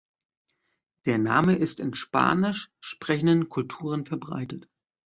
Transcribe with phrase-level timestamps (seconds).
[1.05, 4.67] Der Name ist in spanisch sprechenden Kulturen verbreitet.